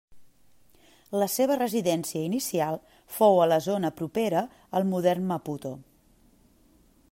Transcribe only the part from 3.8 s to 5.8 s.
propera al modern Maputo.